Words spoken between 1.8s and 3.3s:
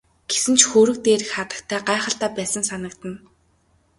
гайхалтай байсан санагдана.